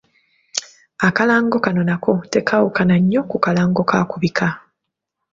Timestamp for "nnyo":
2.99-3.21